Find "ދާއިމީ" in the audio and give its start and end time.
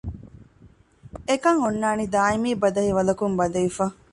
2.13-2.49